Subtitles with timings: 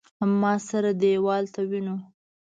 [0.41, 1.97] ما سره دېوال ته ونیو.